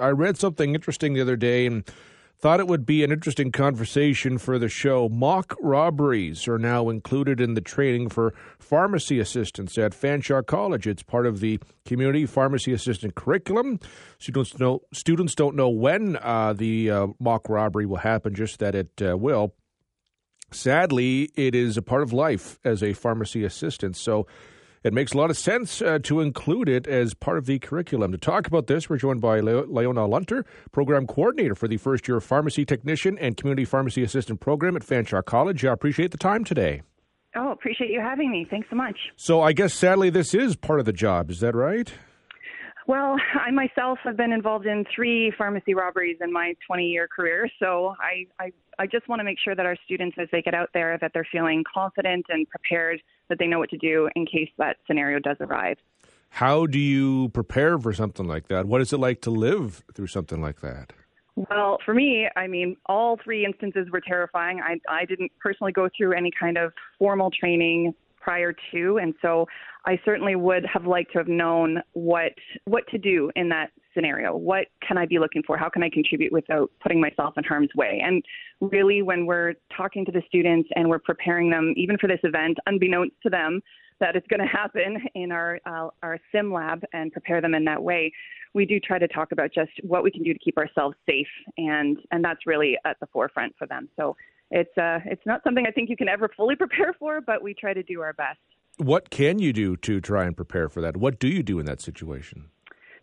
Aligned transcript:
I 0.00 0.08
read 0.08 0.38
something 0.38 0.74
interesting 0.74 1.14
the 1.14 1.20
other 1.20 1.36
day 1.36 1.66
and 1.66 1.84
thought 2.38 2.58
it 2.58 2.66
would 2.66 2.84
be 2.84 3.04
an 3.04 3.12
interesting 3.12 3.52
conversation 3.52 4.36
for 4.36 4.58
the 4.58 4.68
show. 4.68 5.08
Mock 5.08 5.54
robberies 5.60 6.48
are 6.48 6.58
now 6.58 6.88
included 6.88 7.40
in 7.40 7.54
the 7.54 7.60
training 7.60 8.08
for 8.08 8.34
pharmacy 8.58 9.20
assistants 9.20 9.78
at 9.78 9.92
Fanshawe 9.92 10.44
College. 10.44 10.88
It's 10.88 11.04
part 11.04 11.26
of 11.26 11.38
the 11.38 11.60
community 11.84 12.26
pharmacy 12.26 12.72
assistant 12.72 13.14
curriculum. 13.14 13.78
Students 14.18 14.58
know 14.58 14.82
students 14.92 15.36
don't 15.36 15.54
know 15.54 15.68
when 15.68 16.16
uh, 16.16 16.52
the 16.52 16.90
uh, 16.90 17.06
mock 17.20 17.48
robbery 17.48 17.86
will 17.86 17.98
happen, 17.98 18.34
just 18.34 18.58
that 18.58 18.74
it 18.74 18.90
uh, 19.00 19.16
will. 19.16 19.54
Sadly, 20.50 21.30
it 21.36 21.54
is 21.54 21.76
a 21.76 21.82
part 21.82 22.02
of 22.02 22.12
life 22.12 22.58
as 22.64 22.82
a 22.82 22.92
pharmacy 22.92 23.44
assistant. 23.44 23.96
So 23.96 24.26
it 24.84 24.92
makes 24.92 25.12
a 25.12 25.16
lot 25.16 25.30
of 25.30 25.36
sense 25.36 25.80
uh, 25.80 25.98
to 26.04 26.20
include 26.20 26.68
it 26.68 26.86
as 26.86 27.14
part 27.14 27.38
of 27.38 27.46
the 27.46 27.58
curriculum. 27.58 28.12
To 28.12 28.18
talk 28.18 28.46
about 28.46 28.66
this, 28.66 28.88
we're 28.90 28.96
joined 28.96 29.20
by 29.20 29.40
Le- 29.40 29.66
Lyona 29.66 30.08
Lunter, 30.08 30.44
Program 30.72 31.06
Coordinator 31.06 31.54
for 31.54 31.68
the 31.68 31.76
First 31.76 32.08
Year 32.08 32.20
Pharmacy 32.20 32.64
Technician 32.64 33.18
and 33.18 33.36
Community 33.36 33.64
Pharmacy 33.64 34.02
Assistant 34.02 34.40
Program 34.40 34.76
at 34.76 34.82
Fanshawe 34.82 35.24
College. 35.24 35.64
I 35.64 35.72
appreciate 35.72 36.10
the 36.10 36.18
time 36.18 36.44
today. 36.44 36.82
Oh, 37.34 37.50
appreciate 37.50 37.90
you 37.90 38.00
having 38.00 38.30
me. 38.30 38.46
Thanks 38.50 38.68
so 38.68 38.76
much. 38.76 38.96
So 39.16 39.40
I 39.40 39.52
guess 39.52 39.72
sadly 39.72 40.10
this 40.10 40.34
is 40.34 40.56
part 40.56 40.80
of 40.80 40.86
the 40.86 40.92
job. 40.92 41.30
Is 41.30 41.40
that 41.40 41.54
right? 41.54 41.92
Well, 42.86 43.16
I 43.40 43.50
myself 43.50 43.98
have 44.04 44.16
been 44.16 44.32
involved 44.32 44.66
in 44.66 44.84
three 44.94 45.32
pharmacy 45.36 45.74
robberies 45.74 46.18
in 46.20 46.32
my 46.32 46.54
20 46.66 46.86
year 46.86 47.08
career. 47.08 47.48
So 47.58 47.94
I, 48.00 48.26
I, 48.42 48.52
I 48.78 48.86
just 48.86 49.08
want 49.08 49.20
to 49.20 49.24
make 49.24 49.38
sure 49.38 49.54
that 49.54 49.66
our 49.66 49.76
students, 49.84 50.16
as 50.20 50.28
they 50.32 50.42
get 50.42 50.54
out 50.54 50.70
there, 50.74 50.98
that 51.00 51.12
they're 51.14 51.26
feeling 51.30 51.64
confident 51.72 52.26
and 52.28 52.48
prepared, 52.48 53.00
that 53.28 53.38
they 53.38 53.46
know 53.46 53.58
what 53.58 53.70
to 53.70 53.78
do 53.78 54.08
in 54.16 54.26
case 54.26 54.50
that 54.58 54.76
scenario 54.86 55.18
does 55.18 55.36
arrive. 55.40 55.78
How 56.30 56.66
do 56.66 56.78
you 56.78 57.28
prepare 57.28 57.78
for 57.78 57.92
something 57.92 58.26
like 58.26 58.48
that? 58.48 58.66
What 58.66 58.80
is 58.80 58.92
it 58.92 58.98
like 58.98 59.20
to 59.22 59.30
live 59.30 59.84
through 59.94 60.06
something 60.06 60.40
like 60.40 60.60
that? 60.62 60.94
Well, 61.34 61.78
for 61.84 61.94
me, 61.94 62.28
I 62.36 62.46
mean, 62.46 62.76
all 62.86 63.18
three 63.22 63.44
instances 63.44 63.88
were 63.90 64.00
terrifying. 64.00 64.60
I, 64.60 64.78
I 64.88 65.04
didn't 65.04 65.32
personally 65.40 65.72
go 65.72 65.88
through 65.96 66.12
any 66.12 66.30
kind 66.38 66.58
of 66.58 66.72
formal 66.98 67.30
training 67.30 67.94
prior 68.22 68.54
to, 68.72 68.98
and 68.98 69.14
so 69.20 69.46
I 69.84 69.98
certainly 70.04 70.36
would 70.36 70.64
have 70.72 70.86
liked 70.86 71.12
to 71.12 71.18
have 71.18 71.28
known 71.28 71.82
what 71.92 72.32
what 72.64 72.84
to 72.88 72.98
do 72.98 73.30
in 73.34 73.48
that 73.48 73.70
scenario. 73.94 74.36
What 74.36 74.68
can 74.86 74.96
I 74.96 75.06
be 75.06 75.18
looking 75.18 75.42
for? 75.46 75.56
How 75.56 75.68
can 75.68 75.82
I 75.82 75.90
contribute 75.90 76.32
without 76.32 76.70
putting 76.80 77.00
myself 77.00 77.34
in 77.36 77.44
harm's 77.44 77.74
way? 77.74 78.00
And 78.04 78.22
really, 78.60 79.02
when 79.02 79.26
we're 79.26 79.54
talking 79.76 80.04
to 80.04 80.12
the 80.12 80.22
students 80.28 80.68
and 80.76 80.88
we're 80.88 81.00
preparing 81.00 81.50
them, 81.50 81.74
even 81.76 81.98
for 81.98 82.06
this 82.06 82.20
event, 82.22 82.58
unbeknownst 82.66 83.16
to 83.24 83.30
them, 83.30 83.60
that 84.00 84.16
it's 84.16 84.26
going 84.28 84.40
to 84.40 84.46
happen 84.46 84.98
in 85.14 85.32
our 85.32 85.60
uh, 85.66 85.88
our 86.02 86.18
sim 86.30 86.52
lab 86.52 86.82
and 86.92 87.12
prepare 87.12 87.40
them 87.40 87.54
in 87.54 87.64
that 87.64 87.82
way. 87.82 88.12
We 88.54 88.66
do 88.66 88.78
try 88.78 88.98
to 88.98 89.08
talk 89.08 89.32
about 89.32 89.52
just 89.52 89.70
what 89.82 90.04
we 90.04 90.10
can 90.10 90.22
do 90.22 90.32
to 90.32 90.38
keep 90.38 90.58
ourselves 90.58 90.96
safe, 91.08 91.26
and 91.56 91.98
and 92.12 92.24
that's 92.24 92.46
really 92.46 92.76
at 92.84 92.98
the 93.00 93.06
forefront 93.06 93.54
for 93.58 93.66
them. 93.66 93.88
So 93.96 94.16
it's 94.52 94.76
uh 94.78 95.00
it's 95.04 95.26
not 95.26 95.42
something 95.42 95.66
I 95.66 95.72
think 95.72 95.90
you 95.90 95.96
can 95.96 96.08
ever 96.08 96.30
fully 96.36 96.54
prepare 96.64 96.94
for, 96.98 97.20
but 97.20 97.42
we 97.42 97.54
try 97.54 97.74
to 97.74 97.82
do 97.82 98.00
our 98.00 98.12
best 98.12 98.38
what 98.78 99.10
can 99.10 99.38
you 99.38 99.52
do 99.52 99.76
to 99.78 100.00
try 100.00 100.24
and 100.24 100.36
prepare 100.36 100.68
for 100.68 100.80
that? 100.80 100.96
What 100.96 101.18
do 101.18 101.28
you 101.28 101.42
do 101.42 101.58
in 101.58 101.66
that 101.66 101.80
situation? 101.80 102.50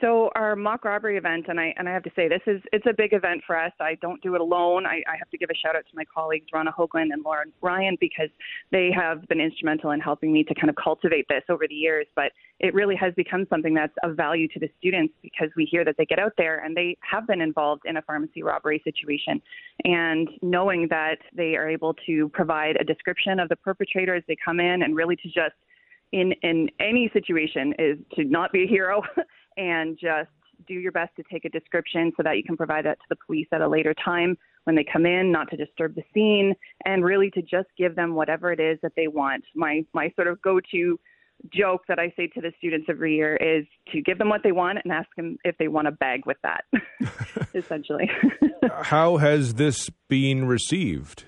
So 0.00 0.30
our 0.34 0.56
mock 0.56 0.84
robbery 0.84 1.18
event, 1.18 1.46
and 1.48 1.60
I 1.60 1.74
and 1.76 1.88
I 1.88 1.92
have 1.92 2.02
to 2.04 2.10
say 2.16 2.26
this 2.26 2.40
is 2.46 2.62
it's 2.72 2.86
a 2.88 2.92
big 2.92 3.12
event 3.12 3.42
for 3.46 3.58
us. 3.58 3.72
I 3.80 3.96
don't 4.00 4.22
do 4.22 4.34
it 4.34 4.40
alone. 4.40 4.86
I, 4.86 5.02
I 5.06 5.16
have 5.18 5.28
to 5.30 5.38
give 5.38 5.50
a 5.50 5.54
shout 5.54 5.76
out 5.76 5.84
to 5.90 5.96
my 5.96 6.04
colleagues 6.12 6.46
Ronna 6.54 6.74
Hoagland 6.74 7.12
and 7.12 7.22
Lauren 7.24 7.52
Ryan 7.60 7.98
because 8.00 8.30
they 8.72 8.90
have 8.94 9.26
been 9.28 9.40
instrumental 9.40 9.90
in 9.90 10.00
helping 10.00 10.32
me 10.32 10.42
to 10.44 10.54
kind 10.54 10.70
of 10.70 10.76
cultivate 10.76 11.26
this 11.28 11.42
over 11.50 11.66
the 11.68 11.74
years. 11.74 12.06
But 12.16 12.32
it 12.60 12.72
really 12.72 12.96
has 12.96 13.12
become 13.14 13.46
something 13.50 13.74
that's 13.74 13.92
of 14.02 14.16
value 14.16 14.48
to 14.48 14.58
the 14.58 14.70
students 14.78 15.12
because 15.22 15.48
we 15.56 15.66
hear 15.66 15.84
that 15.84 15.96
they 15.98 16.06
get 16.06 16.18
out 16.18 16.32
there 16.38 16.64
and 16.64 16.74
they 16.74 16.96
have 17.02 17.26
been 17.26 17.40
involved 17.42 17.82
in 17.84 17.98
a 17.98 18.02
pharmacy 18.02 18.42
robbery 18.42 18.80
situation, 18.84 19.42
and 19.84 20.28
knowing 20.40 20.88
that 20.88 21.18
they 21.34 21.56
are 21.56 21.68
able 21.68 21.94
to 22.06 22.30
provide 22.30 22.76
a 22.80 22.84
description 22.84 23.38
of 23.38 23.48
the 23.48 23.56
perpetrator 23.56 24.14
as 24.14 24.22
they 24.28 24.36
come 24.42 24.60
in 24.60 24.82
and 24.82 24.96
really 24.96 25.16
to 25.16 25.28
just 25.28 25.54
in 26.12 26.32
in 26.42 26.68
any 26.80 27.10
situation 27.12 27.74
is 27.78 27.98
to 28.14 28.24
not 28.24 28.52
be 28.52 28.64
a 28.64 28.66
hero 28.66 29.02
and 29.56 29.98
just 29.98 30.30
do 30.66 30.74
your 30.74 30.92
best 30.92 31.14
to 31.16 31.22
take 31.30 31.44
a 31.44 31.48
description 31.48 32.12
so 32.16 32.22
that 32.22 32.36
you 32.36 32.44
can 32.44 32.56
provide 32.56 32.84
that 32.84 32.98
to 32.98 33.06
the 33.08 33.16
police 33.26 33.46
at 33.52 33.60
a 33.60 33.68
later 33.68 33.94
time 34.04 34.36
when 34.64 34.76
they 34.76 34.84
come 34.84 35.06
in, 35.06 35.32
not 35.32 35.50
to 35.50 35.56
disturb 35.56 35.94
the 35.94 36.02
scene, 36.12 36.54
and 36.84 37.04
really 37.04 37.30
to 37.30 37.40
just 37.40 37.68
give 37.78 37.96
them 37.96 38.14
whatever 38.14 38.52
it 38.52 38.60
is 38.60 38.78
that 38.82 38.92
they 38.96 39.08
want. 39.08 39.44
My 39.54 39.84
my 39.94 40.12
sort 40.16 40.28
of 40.28 40.40
go-to 40.42 40.98
joke 41.52 41.82
that 41.88 41.98
I 41.98 42.12
say 42.16 42.26
to 42.28 42.40
the 42.40 42.52
students 42.58 42.86
every 42.90 43.16
year 43.16 43.36
is 43.36 43.64
to 43.92 44.02
give 44.02 44.18
them 44.18 44.28
what 44.28 44.42
they 44.42 44.52
want 44.52 44.78
and 44.84 44.92
ask 44.92 45.08
them 45.16 45.38
if 45.44 45.56
they 45.58 45.68
want 45.68 45.88
a 45.88 45.92
bag 45.92 46.26
with 46.26 46.36
that. 46.42 46.64
essentially. 47.54 48.10
How 48.82 49.16
has 49.16 49.54
this 49.54 49.90
been 50.08 50.46
received? 50.46 51.24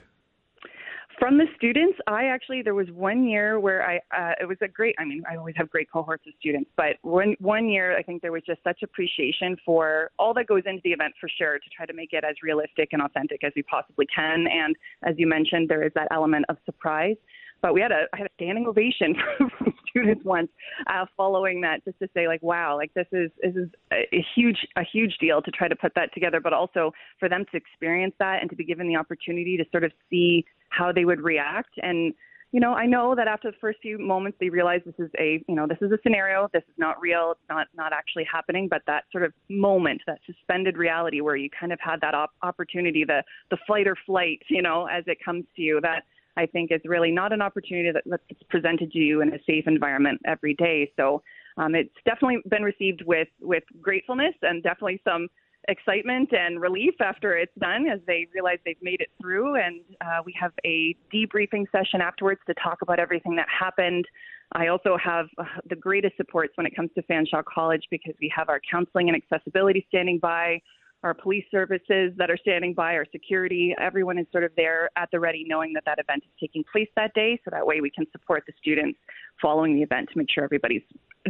From 1.22 1.38
the 1.38 1.46
students, 1.54 1.96
I 2.08 2.24
actually 2.24 2.62
there 2.62 2.74
was 2.74 2.88
one 2.90 3.22
year 3.22 3.60
where 3.60 3.88
I 3.88 3.98
uh, 4.10 4.32
it 4.40 4.48
was 4.48 4.56
a 4.60 4.66
great. 4.66 4.96
I 4.98 5.04
mean, 5.04 5.22
I 5.30 5.36
always 5.36 5.54
have 5.56 5.70
great 5.70 5.88
cohorts 5.88 6.24
of 6.26 6.32
students, 6.40 6.68
but 6.76 6.96
one 7.02 7.36
one 7.38 7.68
year 7.68 7.96
I 7.96 8.02
think 8.02 8.22
there 8.22 8.32
was 8.32 8.42
just 8.44 8.58
such 8.64 8.82
appreciation 8.82 9.56
for 9.64 10.10
all 10.18 10.34
that 10.34 10.48
goes 10.48 10.64
into 10.66 10.80
the 10.82 10.90
event 10.90 11.14
for 11.20 11.28
sure 11.28 11.60
to 11.60 11.70
try 11.76 11.86
to 11.86 11.92
make 11.92 12.12
it 12.12 12.24
as 12.24 12.34
realistic 12.42 12.88
and 12.90 13.00
authentic 13.00 13.44
as 13.44 13.52
we 13.54 13.62
possibly 13.62 14.04
can. 14.12 14.48
And 14.48 14.74
as 15.04 15.14
you 15.16 15.28
mentioned, 15.28 15.68
there 15.68 15.84
is 15.84 15.92
that 15.94 16.08
element 16.10 16.44
of 16.48 16.56
surprise. 16.64 17.14
But 17.62 17.74
we 17.74 17.80
had 17.80 17.92
a 17.92 18.04
I 18.12 18.18
had 18.18 18.26
a 18.26 18.30
standing 18.34 18.66
ovation 18.66 19.14
from 19.38 19.72
students 19.88 20.24
once 20.24 20.48
uh, 20.88 21.06
following 21.16 21.60
that, 21.62 21.84
just 21.84 21.98
to 22.00 22.08
say 22.14 22.26
like, 22.26 22.42
wow, 22.42 22.76
like 22.76 22.92
this 22.94 23.06
is 23.12 23.30
this 23.40 23.54
is 23.54 23.68
a 23.92 24.24
huge 24.34 24.66
a 24.76 24.82
huge 24.82 25.16
deal 25.20 25.40
to 25.40 25.50
try 25.52 25.68
to 25.68 25.76
put 25.76 25.92
that 25.94 26.12
together, 26.12 26.40
but 26.40 26.52
also 26.52 26.92
for 27.20 27.28
them 27.28 27.44
to 27.52 27.56
experience 27.56 28.14
that 28.18 28.38
and 28.40 28.50
to 28.50 28.56
be 28.56 28.64
given 28.64 28.88
the 28.88 28.96
opportunity 28.96 29.56
to 29.56 29.64
sort 29.70 29.84
of 29.84 29.92
see 30.10 30.44
how 30.70 30.90
they 30.92 31.04
would 31.04 31.20
react. 31.20 31.70
And 31.82 32.12
you 32.52 32.60
know, 32.60 32.74
I 32.74 32.84
know 32.84 33.14
that 33.14 33.28
after 33.28 33.50
the 33.50 33.56
first 33.60 33.78
few 33.80 33.98
moments 33.98 34.36
they 34.38 34.50
realize 34.50 34.82
this 34.84 34.94
is 34.98 35.10
a, 35.18 35.42
you 35.48 35.54
know, 35.54 35.66
this 35.66 35.78
is 35.80 35.90
a 35.90 35.98
scenario, 36.02 36.48
this 36.52 36.62
is 36.68 36.74
not 36.76 37.00
real, 37.00 37.32
it's 37.32 37.48
not 37.48 37.68
not 37.74 37.92
actually 37.92 38.26
happening, 38.30 38.68
but 38.68 38.82
that 38.86 39.04
sort 39.10 39.24
of 39.24 39.32
moment, 39.48 40.02
that 40.06 40.18
suspended 40.26 40.76
reality 40.76 41.22
where 41.22 41.36
you 41.36 41.48
kind 41.58 41.72
of 41.72 41.78
had 41.80 42.00
that 42.02 42.14
op- 42.14 42.34
opportunity, 42.42 43.04
the 43.04 43.22
the 43.50 43.56
flight 43.66 43.86
or 43.86 43.96
flight, 44.04 44.42
you 44.48 44.60
know, 44.60 44.86
as 44.86 45.04
it 45.06 45.18
comes 45.24 45.44
to 45.56 45.62
you, 45.62 45.80
that 45.80 46.02
I 46.37 46.47
think 46.47 46.72
is 46.72 46.81
really 46.84 47.10
not 47.10 47.32
an 47.32 47.43
opportunity 47.43 47.91
that, 47.93 48.04
that's 48.06 48.43
presented 48.48 48.93
to 48.93 48.98
you 48.98 49.20
in 49.20 49.32
a 49.34 49.38
safe 49.47 49.65
environment 49.66 50.20
every 50.26 50.54
day. 50.54 50.91
So 50.97 51.22
um, 51.56 51.75
it's 51.75 51.94
definitely 52.04 52.38
been 52.48 52.62
received 52.62 53.03
with 53.04 53.28
with 53.41 53.65
gratefulness 53.81 54.34
and 54.43 54.62
definitely 54.62 55.00
some 55.04 55.28
excitement 55.69 56.28
and 56.32 56.60
relief 56.60 56.94
after 57.00 57.37
it's 57.37 57.53
done 57.59 57.87
as 57.87 58.00
they 58.06 58.26
realize 58.34 58.59
they've 58.65 58.76
made 58.82 59.00
it 59.00 59.09
through. 59.20 59.56
And 59.56 59.81
uh, 60.00 60.20
we 60.25 60.34
have 60.41 60.53
a 60.65 60.97
debriefing 61.15 61.66
session 61.70 62.00
afterwards 62.00 62.41
to 62.47 62.54
talk 62.54 62.82
about 62.82 62.99
everything 62.99 63.37
that 63.37 63.47
happened. 63.49 64.06
I 64.54 64.69
also 64.69 64.97
have 65.03 65.26
uh, 65.38 65.44
the 65.69 65.76
greatest 65.76 66.16
supports 66.16 66.53
when 66.56 66.66
it 66.66 66.75
comes 66.75 66.91
to 66.97 67.03
Fanshawe 67.03 67.44
College 67.44 67.84
because 67.91 68.14
we 68.20 68.32
have 68.34 68.49
our 68.49 68.60
counseling 68.69 69.09
and 69.09 69.16
accessibility 69.16 69.87
standing 69.88 70.19
by 70.19 70.60
our 71.02 71.14
police 71.14 71.44
services 71.50 72.12
that 72.16 72.30
are 72.30 72.36
standing 72.36 72.74
by, 72.74 72.94
our 72.94 73.06
security, 73.10 73.74
everyone 73.80 74.18
is 74.18 74.26
sort 74.30 74.44
of 74.44 74.52
there 74.56 74.88
at 74.96 75.10
the 75.10 75.18
ready, 75.18 75.44
knowing 75.46 75.72
that 75.72 75.84
that 75.84 75.98
event 75.98 76.22
is 76.24 76.30
taking 76.38 76.64
place 76.70 76.88
that 76.96 77.12
day. 77.14 77.40
So 77.44 77.50
that 77.50 77.66
way 77.66 77.80
we 77.80 77.90
can 77.90 78.06
support 78.12 78.44
the 78.46 78.52
students 78.60 78.98
following 79.40 79.74
the 79.74 79.82
event 79.82 80.10
to 80.12 80.18
make 80.18 80.28
sure 80.30 80.44
everybody's 80.44 80.82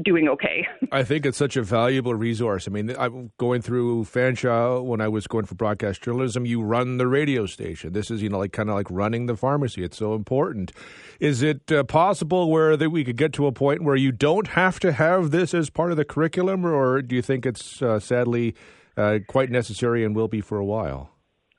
doing 0.05 0.29
okay. 0.29 0.67
I 0.93 1.03
think 1.03 1.25
it's 1.25 1.39
such 1.39 1.57
a 1.57 1.63
valuable 1.63 2.15
resource. 2.15 2.69
I 2.69 2.71
mean, 2.71 2.95
I'm 2.99 3.33
going 3.39 3.63
through 3.63 4.05
Fanshawe 4.05 4.85
when 4.85 5.01
I 5.01 5.09
was 5.09 5.27
going 5.27 5.47
for 5.47 5.55
broadcast 5.55 6.03
journalism. 6.03 6.45
You 6.45 6.63
run 6.63 6.99
the 6.99 7.07
radio 7.07 7.47
station. 7.47 7.93
This 7.93 8.11
is, 8.11 8.23
you 8.23 8.29
know, 8.29 8.39
like 8.39 8.53
kind 8.53 8.69
of 8.69 8.75
like 8.75 8.91
running 8.91 9.27
the 9.27 9.37
pharmacy. 9.37 9.83
It's 9.83 9.97
so 9.97 10.15
important. 10.15 10.73
Is 11.21 11.43
it 11.43 11.73
uh, 11.73 11.85
possible 11.85 12.51
where 12.51 12.77
that 12.77 12.91
we 12.91 13.05
could 13.05 13.17
get 13.17 13.33
to 13.35 13.47
a 13.47 13.53
point 13.53 13.83
where 13.83 13.97
you 13.97 14.13
don't 14.13 14.49
have 14.49 14.81
to 14.81 14.93
have 14.93 15.31
this 15.31 15.55
as 15.55 15.71
part 15.71 15.91
of 15.91 15.97
the 15.97 16.05
curriculum, 16.05 16.65
or 16.67 17.01
do 17.01 17.17
you 17.17 17.23
think 17.23 17.47
it's 17.47 17.81
uh, 17.81 17.99
sadly 17.99 18.55
uh, 18.97 19.19
quite 19.29 19.51
necessary 19.51 20.05
and 20.05 20.15
will 20.15 20.29
be 20.29 20.41
for 20.41 20.59
a 20.59 20.65
while. 20.65 21.11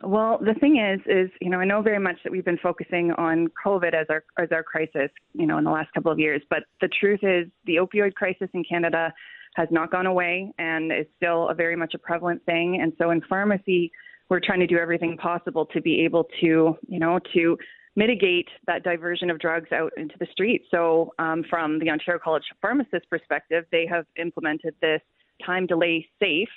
Well, 0.04 0.38
the 0.40 0.54
thing 0.56 0.78
is, 0.78 1.00
is 1.06 1.32
you 1.40 1.50
know, 1.50 1.60
I 1.60 1.66
know 1.66 1.82
very 1.82 2.00
much 2.00 2.18
that 2.24 2.32
we've 2.32 2.44
been 2.44 2.58
focusing 2.58 3.12
on 3.14 3.48
COVID 3.66 3.94
as 3.94 4.08
our 4.10 4.24
as 4.38 4.50
our 4.52 4.64
crisis, 4.64 5.10
you 5.34 5.46
know, 5.46 5.58
in 5.58 5.64
the 5.64 5.72
last 5.72 5.94
couple 5.94 6.12
of 6.12 6.20
years. 6.20 6.42
But 6.50 6.64
the 6.82 6.90
truth 7.00 7.22
is, 7.24 7.48
the 7.66 7.78
opioid 7.78 8.14
crisis 8.14 8.50
in 8.54 8.64
Canada 8.70 9.14
has 9.56 9.70
not 9.72 9.92
gone 9.92 10.06
away 10.06 10.52
and 10.58 10.92
is 10.92 11.06
still 11.16 11.48
a 11.50 11.54
very 11.54 11.76
much 11.76 11.94
a 11.94 12.00
prevalent 12.00 12.44
thing. 12.46 12.80
And 12.82 12.92
so, 12.98 13.12
in 13.12 13.22
pharmacy, 13.30 13.92
we're 14.30 14.42
trying 14.42 14.60
to 14.60 14.68
do 14.68 14.78
everything 14.78 15.16
possible 15.16 15.66
to 15.68 15.82
be 15.82 16.02
able 16.04 16.26
to, 16.42 16.78
you 16.88 17.00
know, 17.00 17.20
to 17.34 17.58
mitigate 17.96 18.50
that 18.68 18.84
diversion 18.84 19.30
of 19.30 19.40
drugs 19.40 19.72
out 19.72 19.94
into 19.96 20.16
the 20.20 20.28
street. 20.32 20.64
So, 20.70 21.14
um, 21.18 21.46
from 21.50 21.80
the 21.80 21.90
Ontario 21.90 22.20
College 22.22 22.44
of 22.52 22.58
Pharmacists 22.62 23.08
perspective, 23.10 23.64
they 23.72 23.86
have 23.90 24.06
implemented 24.18 24.76
this 24.82 25.02
time 25.46 25.66
delay 25.66 26.06
safe 26.22 26.50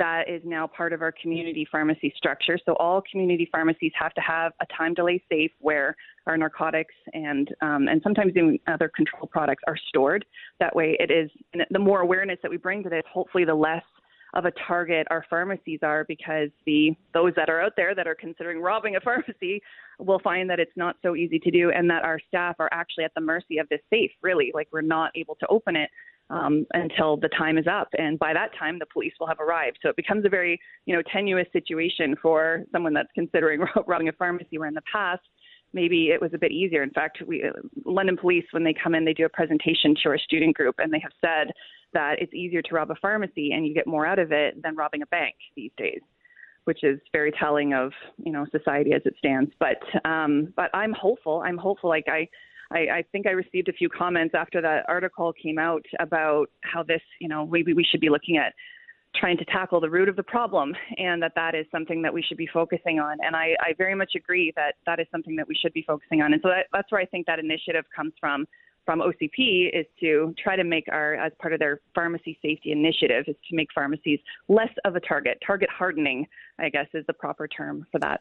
that 0.00 0.30
is 0.30 0.40
now 0.46 0.66
part 0.66 0.94
of 0.94 1.02
our 1.02 1.12
community 1.12 1.68
pharmacy 1.70 2.12
structure. 2.16 2.58
So 2.64 2.72
all 2.76 3.02
community 3.10 3.46
pharmacies 3.52 3.92
have 3.98 4.14
to 4.14 4.20
have 4.22 4.52
a 4.60 4.66
time 4.76 4.94
delay 4.94 5.22
safe 5.28 5.52
where 5.60 5.94
our 6.26 6.38
narcotics 6.38 6.94
and 7.12 7.48
um, 7.60 7.86
and 7.86 8.00
sometimes 8.02 8.32
even 8.34 8.58
other 8.66 8.90
control 8.96 9.28
products 9.30 9.62
are 9.66 9.76
stored. 9.88 10.24
That 10.58 10.74
way, 10.74 10.96
it 10.98 11.10
is 11.10 11.30
the 11.70 11.78
more 11.78 12.00
awareness 12.00 12.38
that 12.42 12.50
we 12.50 12.56
bring 12.56 12.82
to 12.82 12.88
this, 12.88 13.02
hopefully, 13.12 13.44
the 13.44 13.54
less 13.54 13.84
of 14.32 14.46
a 14.46 14.52
target 14.66 15.06
our 15.10 15.24
pharmacies 15.28 15.80
are 15.82 16.04
because 16.04 16.48
the 16.64 16.92
those 17.12 17.32
that 17.36 17.50
are 17.50 17.60
out 17.60 17.72
there 17.76 17.94
that 17.94 18.06
are 18.06 18.14
considering 18.14 18.60
robbing 18.62 18.96
a 18.96 19.00
pharmacy 19.00 19.60
will 19.98 20.20
find 20.20 20.48
that 20.48 20.58
it's 20.58 20.76
not 20.76 20.96
so 21.02 21.14
easy 21.14 21.38
to 21.38 21.50
do 21.50 21.70
and 21.72 21.90
that 21.90 22.04
our 22.04 22.18
staff 22.28 22.56
are 22.58 22.68
actually 22.72 23.04
at 23.04 23.12
the 23.14 23.20
mercy 23.20 23.58
of 23.58 23.68
this 23.68 23.80
safe 23.90 24.10
really 24.22 24.50
like 24.54 24.68
we're 24.72 24.80
not 24.80 25.10
able 25.14 25.34
to 25.34 25.46
open 25.48 25.76
it 25.76 25.90
um, 26.30 26.66
until 26.74 27.16
the 27.16 27.28
time 27.28 27.58
is 27.58 27.66
up 27.66 27.88
and 27.98 28.18
by 28.18 28.32
that 28.32 28.50
time 28.58 28.78
the 28.78 28.86
police 28.86 29.12
will 29.20 29.26
have 29.26 29.40
arrived 29.40 29.78
so 29.82 29.88
it 29.88 29.96
becomes 29.96 30.24
a 30.24 30.28
very 30.28 30.58
you 30.86 30.94
know 30.94 31.02
tenuous 31.12 31.46
situation 31.52 32.14
for 32.22 32.62
someone 32.72 32.94
that's 32.94 33.10
considering 33.14 33.60
robbing 33.86 34.08
a 34.08 34.12
pharmacy 34.12 34.58
where 34.58 34.68
in 34.68 34.74
the 34.74 34.82
past 34.90 35.22
maybe 35.72 36.10
it 36.10 36.20
was 36.20 36.32
a 36.34 36.38
bit 36.38 36.52
easier. 36.52 36.82
In 36.82 36.90
fact, 36.90 37.22
we, 37.26 37.44
London 37.84 38.16
Police, 38.16 38.44
when 38.50 38.64
they 38.64 38.74
come 38.74 38.94
in, 38.94 39.04
they 39.04 39.12
do 39.12 39.24
a 39.24 39.28
presentation 39.28 39.94
to 40.02 40.08
our 40.08 40.18
student 40.18 40.56
group, 40.56 40.76
and 40.78 40.92
they 40.92 41.00
have 41.00 41.12
said 41.20 41.52
that 41.92 42.16
it's 42.20 42.32
easier 42.34 42.62
to 42.62 42.74
rob 42.74 42.90
a 42.90 42.94
pharmacy 42.96 43.50
and 43.52 43.66
you 43.66 43.74
get 43.74 43.86
more 43.86 44.06
out 44.06 44.18
of 44.18 44.30
it 44.32 44.60
than 44.62 44.76
robbing 44.76 45.02
a 45.02 45.06
bank 45.06 45.34
these 45.56 45.72
days, 45.76 46.00
which 46.64 46.84
is 46.84 47.00
very 47.12 47.32
telling 47.32 47.74
of 47.74 47.92
you 48.24 48.32
know 48.32 48.46
society 48.50 48.92
as 48.92 49.02
it 49.04 49.14
stands. 49.18 49.50
But 49.58 49.78
um, 50.08 50.52
but 50.56 50.70
I'm 50.74 50.92
hopeful. 50.92 51.42
I'm 51.44 51.58
hopeful. 51.58 51.90
Like 51.90 52.06
I. 52.08 52.28
I, 52.72 52.78
I 52.78 53.04
think 53.12 53.26
I 53.26 53.30
received 53.30 53.68
a 53.68 53.72
few 53.72 53.88
comments 53.88 54.34
after 54.34 54.60
that 54.62 54.84
article 54.88 55.32
came 55.32 55.58
out 55.58 55.84
about 55.98 56.50
how 56.62 56.82
this, 56.82 57.02
you 57.20 57.28
know, 57.28 57.46
maybe 57.46 57.72
we 57.72 57.84
should 57.84 58.00
be 58.00 58.08
looking 58.08 58.36
at 58.36 58.52
trying 59.16 59.36
to 59.36 59.44
tackle 59.46 59.80
the 59.80 59.90
root 59.90 60.08
of 60.08 60.14
the 60.14 60.22
problem 60.22 60.72
and 60.96 61.20
that 61.20 61.32
that 61.34 61.54
is 61.54 61.66
something 61.72 62.00
that 62.02 62.14
we 62.14 62.22
should 62.22 62.36
be 62.36 62.46
focusing 62.52 63.00
on. 63.00 63.16
And 63.24 63.34
I, 63.34 63.56
I 63.60 63.74
very 63.76 63.94
much 63.94 64.12
agree 64.16 64.52
that 64.54 64.74
that 64.86 65.00
is 65.00 65.06
something 65.10 65.34
that 65.36 65.48
we 65.48 65.54
should 65.54 65.72
be 65.72 65.82
focusing 65.86 66.22
on. 66.22 66.32
And 66.32 66.40
so 66.42 66.48
that, 66.48 66.66
that's 66.72 66.90
where 66.92 67.00
I 67.00 67.06
think 67.06 67.26
that 67.26 67.38
initiative 67.38 67.84
comes 67.94 68.12
from 68.20 68.46
from 68.86 69.00
OCP 69.00 69.68
is 69.78 69.86
to 70.00 70.34
try 70.42 70.56
to 70.56 70.64
make 70.64 70.84
our, 70.90 71.14
as 71.14 71.32
part 71.40 71.52
of 71.52 71.60
their 71.60 71.80
pharmacy 71.94 72.38
safety 72.42 72.72
initiative, 72.72 73.24
is 73.28 73.36
to 73.48 73.54
make 73.54 73.68
pharmacies 73.74 74.18
less 74.48 74.70
of 74.84 74.96
a 74.96 75.00
target. 75.00 75.38
Target 75.46 75.68
hardening, 75.70 76.26
I 76.58 76.70
guess, 76.70 76.86
is 76.94 77.04
the 77.06 77.12
proper 77.12 77.46
term 77.46 77.86
for 77.92 77.98
that. 78.00 78.20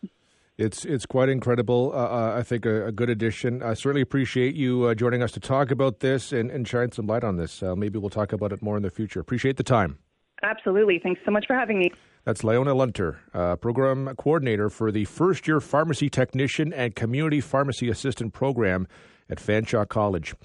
It's 0.59 0.83
it's 0.83 1.05
quite 1.05 1.29
incredible. 1.29 1.93
Uh, 1.95 1.97
uh 1.99 2.35
I 2.37 2.43
think 2.43 2.65
a, 2.65 2.87
a, 2.87 2.91
good 2.91 3.09
addition. 3.09 3.63
I 3.63 3.75
certainly 3.75 4.01
appreciate 4.01 4.55
you 4.55 4.83
uh, 4.83 4.93
joining 4.93 5.23
us 5.23 5.31
to 5.31 5.39
talk 5.39 5.71
about 5.71 6.01
this 6.01 6.33
and, 6.33 6.51
and 6.51 6.67
shine 6.67 6.91
some 6.91 7.07
light 7.07 7.23
on 7.23 7.37
this. 7.37 7.63
Uh, 7.63 7.77
maybe 7.77 7.97
we'll 7.97 8.09
talk 8.09 8.33
about 8.33 8.51
it 8.51 8.61
more 8.61 8.75
in 8.75 8.83
the 8.83 8.89
future. 8.89 9.21
Appreciate 9.21 9.55
the 9.55 9.63
time. 9.63 9.99
Absolutely. 10.43 10.99
Thanks 11.01 11.21
so 11.23 11.31
much 11.31 11.45
for 11.47 11.55
having 11.55 11.79
me. 11.79 11.93
That's 12.25 12.41
Lyona 12.41 12.75
Lunter, 12.75 13.19
uh, 13.33 13.55
program 13.55 14.13
coordinator 14.17 14.69
for 14.69 14.91
the 14.91 15.05
first 15.05 15.47
year 15.47 15.61
pharmacy 15.61 16.09
technician 16.09 16.73
and 16.73 16.93
community 16.93 17.39
pharmacy 17.39 17.87
assistant 17.87 18.33
program 18.33 18.85
at 19.29 19.37
Fanshawe 19.37 19.87
College. 19.87 20.35